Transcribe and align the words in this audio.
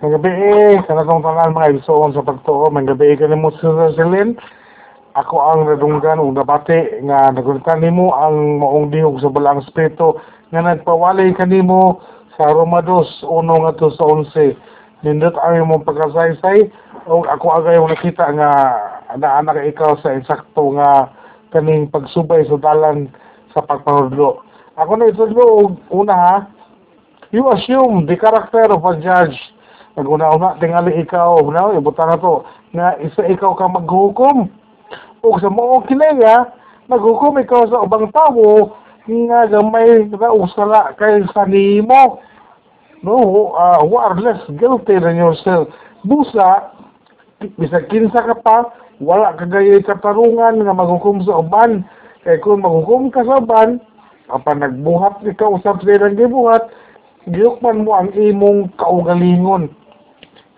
May 0.00 0.16
gabi 0.16 0.32
eh, 0.32 0.80
sa 0.88 0.96
natong 0.96 1.20
mga 1.20 1.76
ibsoon 1.76 2.16
sa 2.16 2.24
pagtuo, 2.24 2.72
may 2.72 2.88
gabi 2.88 3.20
ka 3.20 3.28
mo 3.36 3.52
sa 3.52 3.92
Celine. 3.92 4.32
Ako 5.12 5.36
ang 5.36 5.68
nadunggan 5.68 6.16
ug 6.16 6.32
nabati 6.32 7.04
nga 7.04 7.28
naguntan 7.28 7.84
nimo 7.84 8.08
ang 8.16 8.64
maong 8.64 8.88
dihog 8.88 9.20
sa 9.20 9.28
balang 9.28 9.60
espiritu 9.60 10.16
nga 10.48 10.64
nagpawalay 10.64 11.36
kanimo 11.36 12.00
sa 12.32 12.48
Romados 12.48 13.12
1 13.28 13.44
ngadto 13.44 13.92
sa 13.92 14.08
11. 14.08 14.56
Nindot 15.04 15.36
ang 15.36 15.68
imong 15.68 15.84
pagkasaysay 15.84 16.72
o 17.04 17.20
ako 17.28 17.60
agay 17.60 17.76
mo 17.76 17.92
nakita 17.92 18.24
nga 18.32 18.50
naanak 19.20 19.68
ikaw 19.68 20.00
sa 20.00 20.16
insakto 20.16 20.80
nga 20.80 21.12
kaning 21.52 21.92
pagsubay 21.92 22.48
sa 22.48 22.56
dalan 22.56 23.12
sa 23.52 23.60
pagpahudlo. 23.60 24.40
Ako 24.80 24.96
na 24.96 25.12
ito 25.12 25.28
una 25.92 26.14
ha, 26.16 26.34
you 27.36 27.44
assume 27.52 28.08
the 28.08 28.16
character 28.16 28.64
of 28.64 28.80
a 28.88 28.96
judge 28.96 29.36
Naguna-una, 29.98 30.54
tingali 30.62 31.02
ikaw, 31.02 31.42
na, 31.50 31.74
ibutan 31.74 32.14
na 32.14 32.22
to, 32.22 32.46
nga 32.70 32.94
isa 33.02 33.26
ikaw 33.26 33.58
ka 33.58 33.66
maghukom. 33.66 34.46
O 35.26 35.34
sa 35.42 35.50
mo 35.50 35.82
kinaya, 35.82 36.46
maghukom 36.86 37.42
ikaw 37.42 37.66
sa 37.66 37.82
ubang 37.82 38.06
tao, 38.14 38.78
nga 39.10 39.50
gamay 39.50 40.06
na 40.06 40.30
usala 40.30 40.94
kay 40.94 41.26
sa 41.34 41.42
nimo. 41.42 42.22
No, 43.02 43.16
uh, 43.56 43.82
who 43.82 43.96
are 43.98 44.14
less 44.14 44.38
guilty 44.60 45.00
than 45.00 45.18
yourself. 45.18 45.66
Busa, 46.06 46.70
bisag 47.58 47.90
kinsa 47.90 48.22
ka 48.22 48.36
pa, 48.38 48.70
wala 49.02 49.34
ka 49.34 49.48
gayay 49.50 49.82
katarungan 49.82 50.62
nga 50.62 50.70
maghukom 50.76 51.18
sa 51.26 51.42
uban. 51.42 51.82
Kay 52.22 52.38
kung 52.44 52.62
maghukom 52.62 53.10
ka 53.10 53.26
sa 53.26 53.42
uban, 53.42 53.82
kapag 54.30 54.62
nagbuhat 54.62 55.18
ikaw 55.26 55.58
sa 55.58 55.74
ilang 55.82 56.14
gibuhat, 56.14 56.70
giyukman 57.26 57.82
mo 57.82 57.98
ang 57.98 58.14
imong 58.14 58.70
kaugalingon 58.78 59.72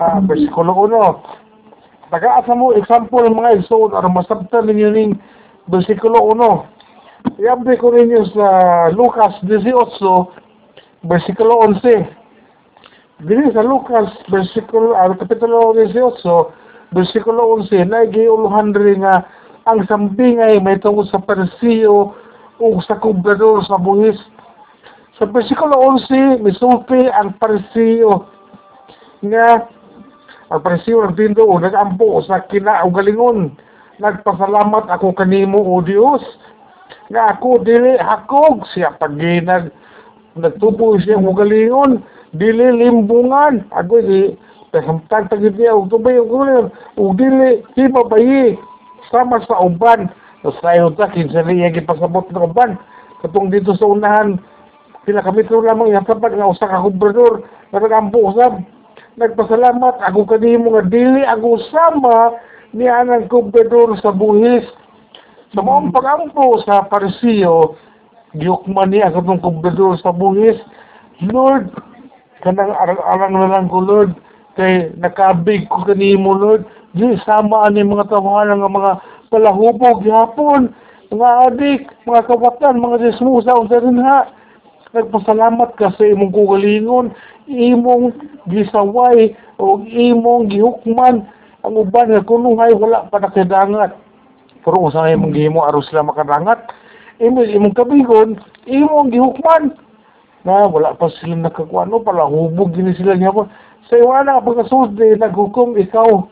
uh, 0.03 0.19
versikulo 0.27 0.75
1. 0.75 2.11
Nagaasa 2.11 2.53
mo 2.59 2.75
example 2.75 3.25
mga 3.31 3.63
igsoon 3.63 3.95
aron 3.95 4.13
masabtan 4.13 4.67
ninyo 4.67 4.89
ning 4.91 5.11
versikulo 5.71 6.35
1. 6.35 7.39
Iabdi 7.39 7.79
ko 7.79 7.95
ninyo 7.95 8.21
sa 8.35 8.47
Lucas 8.91 9.39
18 9.47 11.07
versikulo 11.07 11.63
11. 11.71 13.23
Dili 13.23 13.47
sa 13.55 13.63
Lucas 13.63 14.11
versikulo 14.27 14.99
uh, 14.99 15.15
kapitulo 15.15 15.79
18 15.79 16.93
versikulo 16.93 17.63
11 17.63 17.87
na 17.87 18.05
giuluhan 18.11 18.75
rin 18.75 19.07
nga 19.07 19.23
ang 19.63 19.87
sambingay 19.87 20.59
may 20.59 20.77
tungkol 20.83 21.07
sa 21.07 21.23
Parisiyo 21.23 22.13
o 22.59 22.67
sa 22.83 22.99
kubrador 22.99 23.63
sa 23.63 23.79
buhis. 23.79 24.19
Sa 25.19 25.31
versikulo 25.31 25.79
11, 26.11 26.43
misulti 26.43 27.07
ang 27.15 27.39
Parisiyo 27.39 28.27
nga 29.23 29.71
ang 30.53 30.61
presyo 30.61 31.01
ng 31.01 31.17
tindo 31.17 31.49
o 31.49 31.57
nagampo 31.57 32.21
sa 32.29 32.45
kinaugalingon. 32.45 33.57
Nagpasalamat 33.97 34.85
ako 34.93 35.17
kanimo 35.17 35.57
o 35.57 35.81
Dios. 35.81 36.21
Nga 37.09 37.41
ako 37.41 37.65
dili 37.65 37.97
hakog 37.97 38.69
siya 38.77 38.93
paginag 39.01 39.73
nagtubo 40.37 41.01
siya 41.01 41.17
ugalingon. 41.17 42.05
Dili 42.37 42.69
limbungan. 42.85 43.65
Ako 43.73 44.05
di 44.05 44.37
pasamtag 44.69 45.33
tagid 45.33 45.57
niya 45.57 45.73
og 45.73 45.89
tubay 45.89 46.21
og 46.21 46.29
ugalingon. 46.29 46.69
Og 47.01 47.17
dili 47.17 47.65
di 47.73 47.89
mabayi 47.89 48.53
sama 49.09 49.41
sa 49.49 49.57
uban. 49.57 50.13
Sayo 50.61 50.93
ta 50.93 51.09
kinsa 51.09 51.49
niya 51.49 51.73
gipasabot 51.73 52.29
ng 52.29 52.45
uban. 52.45 52.77
Katong 53.25 53.49
dito 53.49 53.73
sa 53.73 53.89
unahan 53.89 54.37
pila 55.09 55.25
ka 55.25 55.33
metro 55.33 55.65
lamang 55.65 55.97
yung 55.97 56.07
tapat 56.07 56.37
nga 56.37 56.47
usa 56.47 56.69
ka 56.69 56.79
kubrador 56.79 57.43
nagagampo 57.75 58.23
usab 58.23 58.63
nagpasalamat 59.17 60.01
ako 60.01 60.25
kanimo 60.25 60.73
nga 60.77 60.85
dili 60.89 61.23
ako 61.27 61.61
sama 61.69 62.37
ni 62.73 62.89
anang 62.89 63.29
kubedor 63.29 63.93
sa 64.01 64.13
buhis. 64.13 64.65
Sa 65.53 65.61
mga 65.61 65.93
pagampo 65.93 66.57
sa 66.65 66.89
Parisiyo, 66.89 67.77
giyukman 68.33 68.89
niya 68.89 69.13
ako 69.13 69.21
ng 69.21 69.43
kubedor 69.45 70.01
sa 70.01 70.09
buhis. 70.09 70.57
Lord, 71.29 71.69
kanang 72.41 72.73
arang-arang 72.73 73.35
na 73.37 73.49
lang 73.53 73.67
ko, 73.69 73.85
Lord, 73.85 74.17
kay 74.57 74.89
nakabig 74.97 75.69
ko 75.69 75.85
kanimo, 75.85 76.33
Lord. 76.33 76.65
Di 76.97 77.17
sama 77.25 77.69
ani 77.69 77.85
mga 77.85 78.09
tawanan 78.09 78.61
nga 78.65 78.69
mga 78.69 78.93
palahubog, 79.33 80.05
yapon, 80.05 80.73
mga 81.13 81.29
adik, 81.49 81.83
mga 82.09 82.25
kawatan, 82.29 82.81
mga 82.81 82.97
dismusa, 83.01 83.57
unsa 83.57 83.81
rin 83.81 84.01
ha. 84.01 84.29
Nagpasalamat 84.93 85.73
ka 85.81 85.89
sa 85.97 86.05
imong 86.05 86.37
kugalingon, 86.37 87.17
imong 87.49 88.13
gisaway 88.53 89.33
o 89.57 89.81
imong 89.89 90.53
gihukman. 90.53 91.25
Ang 91.65 91.75
uban 91.81 92.13
nga 92.13 92.21
kunungay 92.21 92.77
wala 92.77 93.09
pa 93.09 93.17
nakadangat. 93.17 93.97
Pero 94.61 94.85
usa 94.85 95.01
nga 95.01 95.17
imong 95.17 95.33
gihimo 95.33 95.65
aron 95.65 95.81
sila 95.89 96.05
makadangat. 96.05 96.69
Imong 97.25 97.49
imong 97.49 97.73
kabigon 97.73 98.37
imong 98.69 99.09
gihukman. 99.09 99.73
Na 100.45 100.69
wala 100.69 100.93
pa 100.93 101.09
sila 101.09 101.41
nakakuano 101.41 102.05
pala 102.05 102.29
hubog 102.29 102.77
gini 102.77 102.93
sila 102.93 103.17
niya 103.17 103.33
po. 103.33 103.49
Sa 103.89 103.97
iwan 103.97 104.29
nga 104.29 104.45
pagkasusdi 104.45 105.17
naghukom 105.17 105.73
ikaw. 105.81 106.29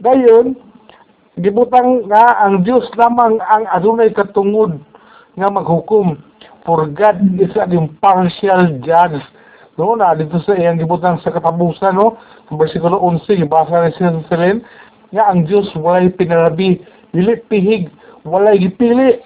Dayon 0.00 0.56
gibutang 1.36 2.08
nga 2.08 2.40
ang 2.40 2.64
Dios 2.64 2.88
lamang 2.96 3.36
ang 3.44 3.68
adunay 3.68 4.08
katungod 4.16 4.80
nga 5.36 5.52
maghukom 5.52 6.16
for 6.66 6.84
God 6.90 7.22
is 7.38 7.54
an 7.54 7.72
impartial 7.72 8.82
judge 8.82 9.22
No, 9.76 9.92
na 9.92 10.16
dito 10.16 10.40
sa 10.40 10.56
iyang 10.56 10.80
gibutang 10.80 11.20
sa 11.20 11.28
katapusan, 11.28 12.00
no? 12.00 12.16
Sa 12.48 12.56
versikulo 12.56 12.96
11, 12.96 13.44
basa 13.44 13.84
na 13.84 13.92
siya 13.92 14.08
sa 14.08 14.24
Selen, 14.32 14.64
nga 15.12 15.28
ang 15.28 15.44
Diyos 15.44 15.68
walay 15.76 16.08
pinarabi, 16.08 16.80
dili 17.12 17.36
pihig, 17.52 17.92
walay 18.24 18.56
gipili. 18.56 19.20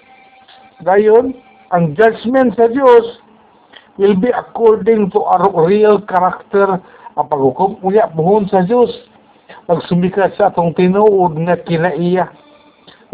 Gayon, 0.83 1.39
ang 1.71 1.95
judgment 1.95 2.59
sa 2.59 2.67
Diyos 2.67 3.23
will 3.95 4.19
be 4.19 4.34
according 4.34 5.15
to 5.15 5.22
our 5.22 5.47
real 5.55 6.03
character 6.11 6.83
ang 7.15 7.27
paghukom 7.31 7.78
unya 7.87 8.11
buhon 8.11 8.51
sa 8.51 8.67
Diyos 8.67 8.91
pagsumikat 9.71 10.34
sa 10.34 10.51
atong 10.51 10.75
tinuod 10.75 11.39
nga 11.47 11.62
kinaiya. 11.62 12.27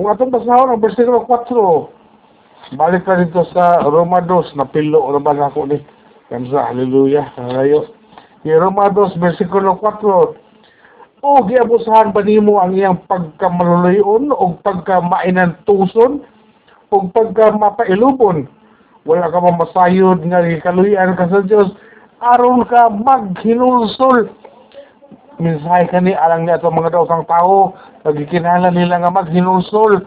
Kung 0.00 0.08
atong 0.08 0.32
basahon 0.32 0.72
ang 0.72 0.80
versikulo 0.80 1.28
4, 1.28 1.95
balik 2.74 3.06
na 3.06 3.22
dito 3.22 3.46
sa 3.54 3.86
Roma 3.86 4.18
2, 4.18 4.58
napilo 4.58 5.06
na 5.14 5.22
ba 5.22 5.30
na 5.30 5.46
ako 5.46 5.70
ni 5.70 5.78
Kansa, 6.26 6.74
haleluya, 6.74 7.22
halayo. 7.38 7.86
Roma 8.42 8.90
2, 8.90 9.22
versikulo 9.22 9.78
4, 9.78 10.46
O 11.26 11.42
giabusahan 11.42 12.14
ba 12.14 12.22
nimo 12.22 12.62
ang 12.62 12.76
iyang 12.76 13.02
pagkamalulayon 13.10 14.30
o 14.30 14.54
pagkamainan 14.62 15.58
tuson 15.66 16.22
o 16.94 16.94
pagkamapailubon? 17.10 18.46
Wala 19.06 19.30
ka 19.30 19.38
mamasayod 19.42 20.22
nga 20.26 20.42
kaluyan 20.62 21.18
ka 21.18 21.26
sa 21.26 21.42
Diyos 21.42 21.74
aron 22.20 22.62
ka 22.68 22.90
maghinulsol. 22.90 24.30
Minsahe 25.42 25.90
ka 25.90 25.98
ni 25.98 26.14
alang 26.14 26.46
niya 26.46 26.62
mga 26.62 26.94
daotang 26.94 27.26
tao, 27.26 27.74
nagkikinala 28.06 28.70
nila 28.70 29.02
nga 29.02 29.10
maghinulsol. 29.10 30.04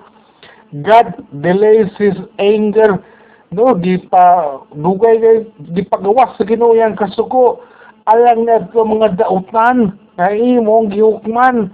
God 0.74 1.26
delays 1.42 1.90
His 1.98 2.18
anger. 2.38 3.02
No 3.50 3.74
di 3.74 3.98
pa 3.98 4.62
dugay 4.78 5.18
kay 5.18 5.38
di 5.74 5.82
pagawas 5.82 6.38
sa 6.38 6.46
Ginoo 6.46 6.78
yang 6.78 6.94
kasuko. 6.94 7.66
Alang 8.06 8.46
na 8.46 8.62
ito 8.62 8.82
mga 8.82 9.22
dautan 9.22 9.98
na 10.18 10.30
imong 10.34 10.94
gihukman. 10.94 11.74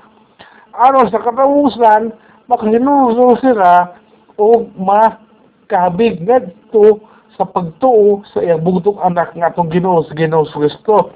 Aron 0.76 1.12
sa 1.12 1.24
katapusan 1.24 2.16
makahinuso 2.48 3.40
sila 3.40 3.96
o 4.40 4.68
makabig 4.76 6.20
ngadto 6.24 7.04
sa 7.36 7.44
pagtuo 7.44 8.24
sa 8.32 8.40
iyang 8.40 8.64
bugtong 8.64 9.00
anak 9.04 9.36
nga 9.36 9.52
atong 9.52 9.72
Ginoo 9.72 10.04
sa 10.08 10.16
Ginoo 10.16 10.48
sa 10.48 10.60
Kristo. 10.60 11.12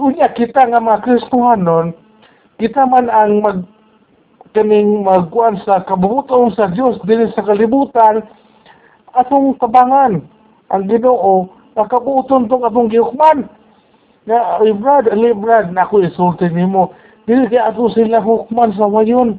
Unya 0.00 0.32
kita 0.32 0.64
nga 0.64 0.80
mga 0.80 1.04
Kristohanon 1.04 1.92
kita 2.58 2.82
man 2.90 3.06
ang 3.06 3.38
mag 3.38 3.58
kaning 4.56 5.04
magkuan 5.04 5.60
sa 5.64 5.84
kabubuton 5.84 6.52
sa 6.56 6.72
Dios 6.72 6.96
dinhi 7.04 7.28
sa 7.36 7.44
kalibutan 7.44 8.24
atong 9.16 9.56
tabangan 9.60 10.24
ang 10.68 10.84
Ginoo 10.88 11.58
nakabuton 11.78 12.50
tong 12.50 12.66
atong 12.66 12.90
gihukman. 12.90 13.46
Na 14.26 14.60
librad 14.60 15.08
librad 15.14 15.72
na 15.72 15.86
ako 15.86 16.04
isulti 16.04 16.50
nimo. 16.50 16.92
Dili 17.24 17.48
kay 17.48 17.62
ato 17.62 17.88
sila 17.94 18.20
hukman 18.20 18.74
sa 18.74 18.90
wayon. 18.90 19.38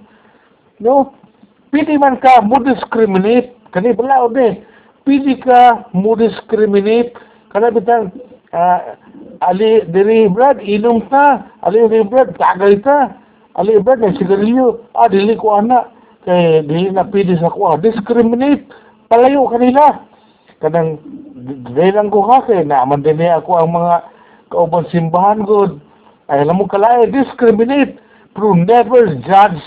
No? 0.81 1.13
Pili 1.69 2.00
man 2.00 2.17
ka 2.17 2.41
mo 2.41 2.57
discriminate 2.63 3.53
kani 3.75 3.94
bala 3.94 4.25
ode 4.25 4.65
pili 5.06 5.38
ka 5.38 5.85
mo 5.94 6.17
discriminate 6.17 7.13
kana 7.53 7.69
bitang 7.69 8.09
uh, 8.50 8.97
ali 9.45 9.85
diri 9.94 10.25
brad 10.31 10.57
inom 10.63 11.06
ta. 11.11 11.45
Ali 11.61 11.85
diri 11.85 12.07
brad 12.07 12.33
tagay 12.41 12.81
ta 12.81 13.13
ali 13.59 13.75
brad 13.83 14.00
na 14.00 14.15
ah 14.95 15.07
dili 15.11 15.35
ko 15.35 15.59
ana 15.59 15.91
kay 16.23 16.63
dili 16.63 16.95
na 16.95 17.03
pili 17.03 17.35
sa 17.38 17.51
ko 17.51 17.75
discriminate 17.77 18.63
palayo 19.11 19.44
kanila 19.51 20.00
kanang 20.63 20.95
dahil 21.75 22.07
ko 22.07 22.23
ha 22.31 22.47
kay 22.47 22.63
naaman 22.63 23.03
din 23.03 23.19
ako 23.19 23.59
ang 23.59 23.75
mga 23.75 23.95
kauban 24.50 24.88
simbahan 24.88 25.44
god 25.44 25.77
Ay, 26.29 26.45
alam 26.45 26.61
mo 26.61 26.69
kalay, 26.69 27.09
discriminate, 27.09 27.97
pero 28.38 28.53
never 28.53 29.17
judge. 29.25 29.57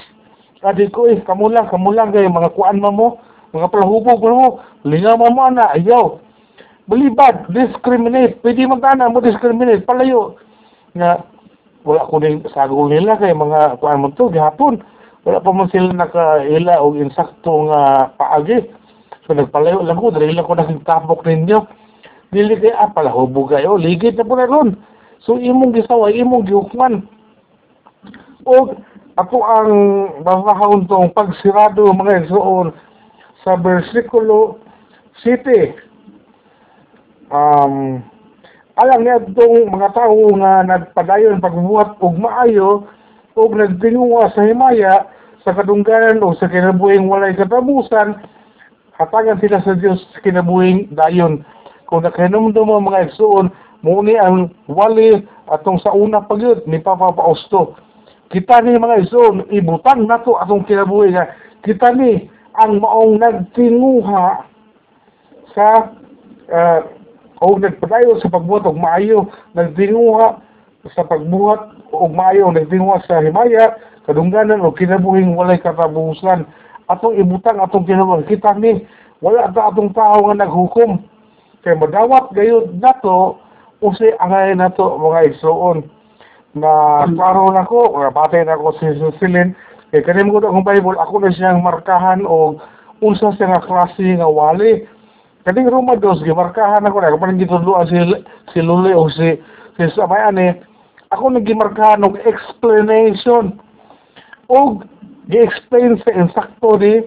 Adi 0.62 0.86
ko 0.94 1.10
eh, 1.10 1.18
kamo 1.26 1.50
lang, 1.50 1.66
kamo 1.66 1.90
lang 1.90 2.14
kayo, 2.14 2.30
mga 2.30 2.54
kuan 2.54 2.78
mo 2.78 2.90
mo, 2.94 3.08
mga 3.50 3.66
palahubog 3.66 4.22
mo, 4.22 4.62
lingaw 4.86 5.18
mo 5.18 5.26
mo 5.26 5.50
na, 5.50 5.74
ayaw. 5.74 6.22
Balibad, 6.86 7.50
discriminate, 7.50 8.38
pwede 8.46 8.62
magkana 8.70 9.10
mo 9.10 9.18
discriminate, 9.18 9.82
palayo. 9.82 10.38
Nga, 10.94 11.31
wala 11.82 12.06
ko 12.06 12.23
din 12.23 12.43
sagol 12.55 12.90
nila 12.90 13.19
kay 13.19 13.34
mga 13.34 13.82
kuan 13.82 14.02
mo 14.02 14.14
to, 14.14 14.31
gihapon. 14.31 14.82
Wala 15.23 15.38
pa 15.38 15.50
mo 15.55 15.67
sila 15.70 15.94
nakaila 15.94 16.82
o 16.82 16.94
insakto 16.99 17.70
nga 17.70 18.11
paagi. 18.19 18.67
So 19.26 19.34
nagpalayo 19.34 19.87
lang 19.87 19.99
ko, 19.99 20.11
dali 20.11 20.34
lang 20.34 20.46
ko 20.46 20.55
nakitapok 20.58 21.23
ninyo. 21.26 21.62
Dili 22.34 22.58
kay 22.58 22.75
ah, 22.75 22.90
palahubog 22.90 23.55
kayo, 23.55 23.79
ligid 23.79 24.19
na 24.19 24.26
po 24.26 24.34
ron. 24.34 24.75
So 25.23 25.38
imong 25.38 25.79
gisaway, 25.79 26.19
imong 26.19 26.50
gihukman. 26.50 27.06
O 28.43 28.75
ato 29.14 29.38
ang 29.44 29.73
babahon 30.25 30.88
tong 30.88 31.12
pagsirado 31.12 31.93
mga 31.93 32.26
igsoon 32.26 32.73
sa 33.44 33.61
versikulo 33.61 34.56
7 35.20 35.76
um 37.28 38.00
alang 38.80 39.04
niya 39.04 39.20
itong 39.20 39.69
mga 39.69 39.88
tao 39.92 40.32
nga 40.40 40.64
nagpadayon 40.64 41.44
pagbuhat 41.44 42.00
og 42.00 42.16
maayo 42.16 42.88
og 43.36 43.52
nagtinguwa 43.52 44.32
sa 44.32 44.48
himaya 44.48 45.08
sa 45.44 45.52
kadungganan 45.52 46.24
o 46.24 46.32
sa 46.38 46.48
kinabuhing 46.48 47.04
walay 47.10 47.36
katabusan 47.36 48.16
hatagan 48.96 49.40
sila 49.42 49.60
sa 49.60 49.76
Dios 49.76 50.00
sa 50.14 50.20
kinabuhing 50.24 50.88
dayon. 50.94 51.44
Kung 51.90 52.06
nakahinumdum 52.06 52.64
mo 52.64 52.80
mga 52.80 53.12
igsoon 53.12 53.52
muni 53.84 54.16
ang 54.16 54.48
wali 54.70 55.20
atong 55.50 55.82
sa 55.82 55.92
una 55.92 56.25
pagyud 56.25 56.64
ni 56.64 56.80
Papa 56.80 57.12
Pausto. 57.12 57.76
Kita 58.32 58.64
ni 58.64 58.78
mga 58.78 59.04
igsoon 59.04 59.52
ibutang 59.52 60.08
nato 60.08 60.40
atong 60.40 60.64
kinabuhi 60.64 61.12
nga 61.12 61.28
kita 61.60 61.92
ni 61.92 62.30
ang 62.56 62.80
maong 62.80 63.20
nagtinguha 63.20 64.48
sa 65.52 65.92
uh, 66.48 66.80
o 67.42 67.58
nagpadayo 67.58 68.22
sa 68.22 68.30
pagbuhat 68.30 68.62
og 68.70 68.78
maayo 68.78 69.26
nagtinguha 69.58 70.38
sa 70.94 71.02
pagbuhat 71.02 71.74
og 71.90 72.10
maayo 72.14 72.54
nagtinguha 72.54 73.02
sa 73.10 73.18
himaya 73.18 73.74
kadungganan 74.06 74.62
o 74.62 74.70
kinabuhing 74.70 75.34
walay 75.34 75.58
katabusan 75.58 76.46
atong 76.90 77.18
ibutang 77.18 77.58
atong 77.62 77.86
kinabuhi. 77.86 78.26
Kita 78.26 78.54
ni 78.58 78.82
wala 79.22 79.50
ta 79.50 79.70
atong 79.70 79.94
tao 79.94 80.28
nga 80.30 80.42
naghukom. 80.42 81.02
Kay 81.62 81.78
madawat 81.78 82.34
gayud 82.34 82.78
nato 82.82 83.38
usi 83.82 84.10
angay 84.18 84.54
nato 84.58 84.98
mga 84.98 85.34
igsoon. 85.34 85.86
Na 86.52 87.02
klaro 87.08 87.48
na 87.54 87.64
ko 87.64 87.96
nga 87.96 88.12
batay 88.12 88.44
na 88.44 88.60
ko 88.60 88.76
si 88.76 88.86
Susilin 88.98 89.56
kay 89.94 90.04
kanim 90.04 90.28
ko 90.28 90.42
akong 90.42 90.66
Bible 90.66 90.98
ako 91.00 91.22
na 91.22 91.32
siyang 91.32 91.64
markahan 91.64 92.26
og 92.28 92.60
unsa 93.00 93.32
siya 93.36 93.56
nga 93.56 93.64
klase 93.64 94.20
nga 94.20 94.28
wali 94.28 94.84
Kaning 95.42 95.66
Roma 95.66 95.98
dos 95.98 96.22
gimarkahan 96.22 96.86
ako 96.86 97.02
na 97.02 97.10
kapag 97.18 97.34
gitudloan 97.34 97.90
si 97.90 97.98
si 98.54 98.62
Luli 98.62 98.94
o 98.94 99.10
si 99.10 99.34
si 99.74 99.82
Samayan 99.98 100.38
eh. 100.38 100.54
Ako 101.10 101.34
nagimarkahan 101.34 102.06
og 102.06 102.14
explanation 102.22 103.58
og 104.46 104.86
gi-explain 105.26 105.98
sa 106.06 106.14
insakto 106.14 106.78
ni 106.78 107.02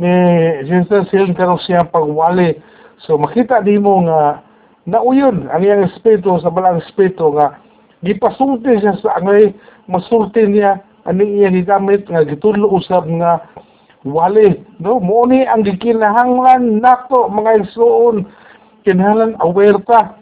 ni 0.00 0.12
Jesus 0.64 1.12
Sil 1.12 1.28
karon 1.36 1.60
siya 1.60 1.84
pagwali. 1.84 2.56
So 3.04 3.20
makita 3.20 3.60
nimo 3.60 4.00
nga 4.08 4.40
nauyon 4.88 5.52
ang 5.52 5.60
iyang 5.60 5.92
espiritu 5.92 6.40
sa 6.40 6.48
balang 6.48 6.80
espiritu 6.80 7.36
nga 7.36 7.60
gipasulti 8.00 8.80
siya 8.80 8.96
sa 9.04 9.20
angay 9.20 9.52
masulti 9.92 10.40
niya 10.48 10.80
ani 11.04 11.44
iya 11.44 11.52
gigamit 11.52 12.08
nga 12.08 12.24
gitudlo 12.24 12.72
usab 12.72 13.04
nga 13.20 13.44
wali 14.06 14.62
no? 14.78 15.02
Mo 15.02 15.26
ni 15.26 15.42
ang 15.42 15.66
gikinahanglan 15.66 16.78
nato 16.78 17.26
mga 17.26 17.66
igsoon 17.66 18.26
kinahanglan 18.86 19.34
awerta 19.42 20.18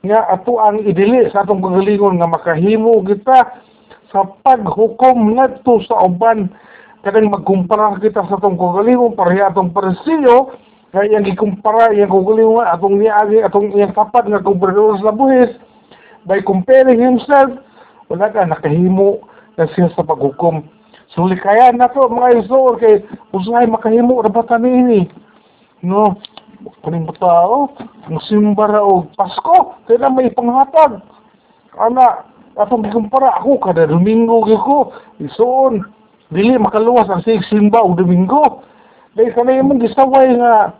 nga 0.00 0.20
ato 0.32 0.56
ang 0.56 0.80
idili 0.82 1.28
sa 1.28 1.44
atong 1.44 1.60
kagalingon 1.60 2.18
nga 2.18 2.30
makahimo 2.30 3.04
kita 3.04 3.52
sa 4.08 4.20
paghukom 4.42 5.36
ngadto 5.36 5.84
sa 5.84 6.08
uban. 6.08 6.48
Kadang 7.04 7.32
magkumpara 7.32 8.00
kita 8.00 8.24
sa 8.26 8.40
atong 8.40 8.56
kagalingon 8.56 9.12
pareha 9.12 9.52
atong 9.52 9.70
paresiyo 9.76 10.56
nga 10.90 11.06
iyang 11.06 11.28
gikumpara 11.28 11.92
iyang 11.94 12.10
kagalingon 12.10 12.66
atong 12.66 12.96
niagi 12.98 13.38
atong 13.44 13.70
iyang 13.76 13.94
kapat 13.94 14.26
nga 14.26 14.42
gobernador 14.42 14.98
sa 14.98 15.14
buhis 15.14 15.52
by 16.26 16.42
comparing 16.42 16.98
himself 16.98 17.52
wala 18.10 18.26
ka 18.32 18.42
nakahimo 18.42 19.22
na 19.54 19.70
siya 19.70 19.92
sa 19.94 20.02
paghukom 20.02 20.66
Suli 21.10 21.34
kaya 21.34 21.74
na 21.74 21.90
to 21.90 22.06
mga 22.06 22.46
isor 22.46 22.78
kay 22.78 23.02
usahay 23.34 23.66
makahimo 23.66 24.22
ra 24.22 24.30
ba 24.30 24.46
ini. 24.62 25.10
No, 25.82 26.14
kaning 26.86 27.10
tao, 27.18 27.74
musimba 28.06 28.70
ra 28.70 28.80
og 28.84 29.10
Pasko, 29.18 29.74
kaya 29.90 30.06
may 30.06 30.30
panghatag. 30.30 31.02
Ana, 31.74 32.30
atong 32.54 32.86
gikumpara 32.86 33.42
ako 33.42 33.58
kada 33.58 33.90
Domingo 33.90 34.46
gyud 34.46 34.94
isuon. 35.18 35.82
Dili 36.30 36.54
makaluwas 36.62 37.10
ang 37.10 37.26
sig 37.26 37.42
simba 37.50 37.82
og 37.82 37.98
Domingo. 37.98 38.62
Dahil 39.18 39.34
kanay 39.34 39.58
mong 39.66 39.82
gisaway 39.82 40.30
nga 40.38 40.78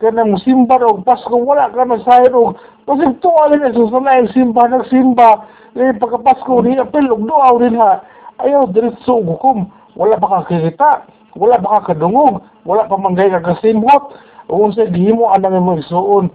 kanang 0.00 0.32
musimba 0.32 0.80
og 0.80 1.04
Pasko 1.04 1.36
wala 1.36 1.68
ka 1.68 1.84
na 1.84 2.00
sayad 2.00 2.32
og 2.32 2.56
kasi 2.88 3.12
tuwa 3.20 3.52
rin 3.52 3.60
sa 3.60 3.82
sunay 3.92 4.24
simba 4.32 4.72
nagsimba. 4.72 5.44
Eh, 5.76 5.92
pagka-Pasko, 6.00 6.64
ni 6.64 6.80
apel 6.80 7.12
og 7.12 7.28
doaw 7.28 7.60
rin 7.60 7.76
ha 7.76 8.00
ayaw 8.42 8.68
diretso 8.72 9.20
hukom 9.20 9.68
wala 9.96 10.20
pa 10.20 10.44
kakita 10.44 11.08
wala 11.36 11.60
pa 11.60 11.80
kakadungog 11.80 12.44
wala 12.64 12.88
pa 12.88 12.96
manggay 12.96 13.32
kakasimhot 13.32 14.16
kung 14.46 14.70
sa 14.74 14.86
gihimo 14.86 15.30
anang 15.34 15.58
mo 15.58 15.74
isuon. 15.74 16.30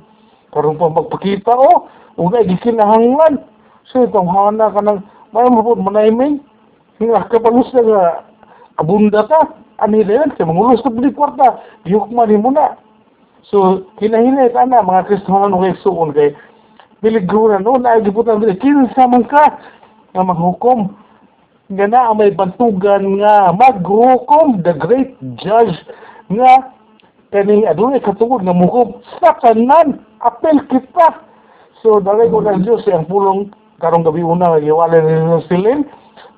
Karon 0.52 0.76
pa 0.76 0.92
magpakita 0.92 1.56
o 1.56 1.88
ug 2.20 2.28
na 2.32 2.44
gikinahanglan. 2.44 3.40
So 3.88 4.04
itong 4.04 4.28
hana 4.28 4.72
ka 4.72 4.84
ng 4.84 5.00
may 5.32 5.48
mapod 5.48 5.80
manaymin 5.80 6.44
nga 7.00 7.26
kapalus 7.32 7.72
na 7.72 7.82
nga 7.82 8.04
abunda 8.78 9.24
ka 9.26 9.56
ani 9.80 10.04
rin 10.04 10.36
kay 10.36 10.44
mangulus 10.44 10.84
ka 10.84 10.92
buli 10.92 11.10
kwarta 11.16 11.64
gihukman 11.88 12.36
mo 12.44 12.52
na. 12.52 12.76
So 13.48 13.88
kinahinay 13.98 14.52
ka 14.52 14.68
na 14.68 14.84
mga 14.84 15.08
kristohanon 15.08 15.64
kay 15.64 15.76
suon 15.82 16.12
kay 16.12 16.36
biligro 17.00 17.56
no 17.64 17.80
na 17.80 18.04
giputan 18.04 18.44
dili 18.44 18.60
kinsa 18.60 19.08
man 19.08 19.24
ka? 19.24 19.56
Nga 20.12 20.28
maghukom 20.28 20.92
nga 21.72 21.88
na 21.88 22.12
may 22.12 22.36
bantugan 22.36 23.24
nga 23.24 23.56
maghukom 23.56 24.60
the 24.60 24.76
great 24.76 25.16
judge 25.40 25.72
nga 26.28 26.76
kani 27.32 27.64
adunay 27.64 28.04
katungod 28.04 28.44
nga 28.44 28.52
mukom 28.52 29.00
sa 29.24 29.40
tanan 29.40 30.04
apel 30.20 30.60
kita. 30.68 31.24
So 31.80 32.04
dalay 32.04 32.28
ko 32.28 32.44
ng 32.44 32.68
Diyos 32.68 32.84
ang 32.92 33.08
pulong 33.08 33.56
karong 33.80 34.04
gabi 34.04 34.20
una 34.20 34.52
nga 34.52 34.60
giwala 34.60 35.00
ni 35.00 35.40
silin 35.48 35.88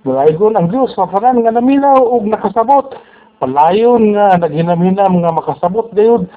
dalay 0.06 0.38
ko 0.38 0.54
ng 0.54 0.70
Diyos 0.70 0.94
sa 0.94 1.10
tanan 1.10 1.42
nga 1.42 1.58
naminaw 1.58 1.98
og 1.98 2.30
nakasabot. 2.30 2.94
Palayon 3.42 4.14
nga 4.14 4.38
naghinam-hinam 4.38 5.20
nga 5.20 5.34
makasabot 5.34 5.90
gayud 5.98 6.30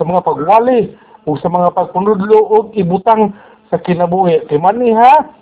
sa 0.00 0.02
mga 0.08 0.24
pagwali 0.24 0.96
o 1.28 1.36
sa 1.36 1.52
mga 1.52 1.76
pagpunudlo 1.76 2.38
og 2.48 2.66
ibutang 2.72 3.36
sa 3.68 3.76
kinabuhi. 3.76 4.48
Kay 4.48 4.56
maniha 4.56 5.37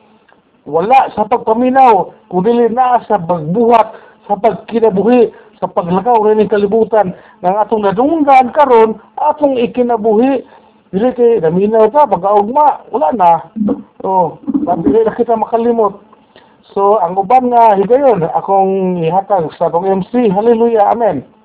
wala 0.67 1.09
sa 1.15 1.25
pagpaminaw, 1.25 2.11
kundi 2.27 2.67
na 2.75 2.99
sa 3.07 3.23
pagbuhat, 3.23 3.95
sa 4.27 4.35
pagkinabuhi, 4.35 5.31
sa 5.63 5.71
paglakaw 5.71 6.21
rin 6.27 6.43
ng 6.43 6.53
kalibutan 6.53 7.17
ng 7.41 7.55
atong 7.57 7.87
nadunggan 7.87 8.53
karon 8.53 9.01
atong 9.17 9.57
ikinabuhi. 9.57 10.45
Dili 10.91 11.09
kay 11.17 11.43
naminaw 11.43 11.91
ta, 11.91 12.07
pag-augma, 12.07 12.87
wala 12.91 13.09
na. 13.15 13.33
Oh, 14.07 14.39
dili 14.83 15.03
na 15.03 15.15
kita 15.15 15.35
makalimot. 15.35 16.03
So, 16.75 16.99
ang 16.99 17.15
uban 17.15 17.51
nga 17.51 17.79
higayon, 17.79 18.27
akong 18.27 19.01
ihatag 19.03 19.51
sa 19.55 19.71
atong 19.71 19.87
MC. 20.03 20.29
Hallelujah. 20.31 20.91
Amen. 20.91 21.36